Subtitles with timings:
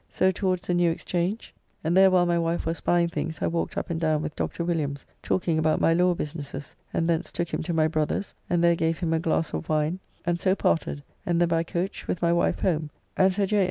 [0.09, 1.53] So towards the New Exchange,
[1.83, 4.63] and there while my wife was buying things I walked up and down with Dr.
[4.63, 8.75] Williams, talking about my law businesses, and thence took him to my brother's, and there
[8.75, 12.33] gave him a glass of wine, and so parted, and then by coach with my
[12.33, 13.59] wife home, and Sir J.